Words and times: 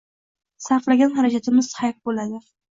Sarflagan 0.67 1.15
xarajatimiz 1.19 1.71
hayf 1.85 1.97
bo‘ladi 2.11 2.45